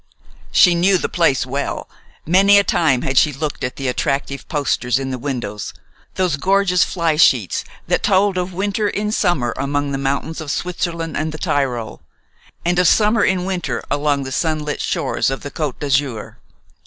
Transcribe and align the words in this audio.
She 0.51 0.73
knew 0.73 0.97
the 0.97 1.07
place 1.07 1.45
well. 1.45 1.87
Many 2.25 2.57
a 2.57 2.63
time 2.63 3.03
had 3.03 3.19
she 3.19 3.31
looked 3.31 3.63
at 3.63 3.75
the 3.75 3.87
attractive 3.87 4.47
posters 4.47 4.97
in 4.97 5.11
the 5.11 5.19
windows, 5.19 5.75
those 6.15 6.37
gorgeous 6.37 6.83
fly 6.83 7.17
sheets 7.17 7.63
that 7.85 8.01
told 8.01 8.35
of 8.35 8.51
winter 8.51 8.89
in 8.89 9.11
summer 9.11 9.53
among 9.57 9.91
the 9.91 9.99
mountains 9.99 10.41
of 10.41 10.49
Switzerland 10.49 11.15
and 11.15 11.31
the 11.31 11.37
Tyrol, 11.37 12.01
and 12.65 12.79
of 12.79 12.87
summer 12.87 13.23
in 13.23 13.45
winter 13.45 13.83
along 13.91 14.23
the 14.23 14.31
sunlit 14.31 14.81
shores 14.81 15.29
of 15.29 15.41
the 15.41 15.51
Côte 15.51 15.77
d'Azur. 15.79 16.39